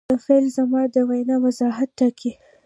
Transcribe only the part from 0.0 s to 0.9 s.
د فعل زمان